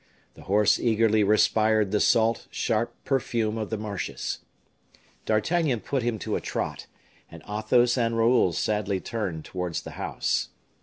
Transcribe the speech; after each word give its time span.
The 0.33 0.45
horse 0.49 0.79
eagerly 0.79 1.23
respired 1.23 1.91
the 1.91 1.99
salt, 1.99 2.47
sharp 2.49 2.91
perfume 3.05 3.55
of 3.59 3.69
the 3.69 3.77
marshes. 3.77 4.39
D'Artagnan 5.27 5.81
put 5.81 6.01
him 6.01 6.17
to 6.25 6.35
a 6.35 6.41
trot; 6.41 6.87
and 7.29 7.43
Athos 7.47 7.99
and 7.99 8.17
Raoul 8.17 8.51
sadly 8.51 8.99
turned 8.99 9.45
towards 9.45 9.83
the 9.83 9.91
house. 10.01 10.49